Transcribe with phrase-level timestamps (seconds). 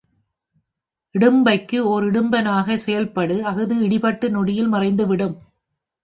[1.15, 5.35] இடும்பைக்கு ஒர் இடும்பனாகச் செயல்படு அஃது இடிபட்டு நொடியில் மறைந்துவிடும்.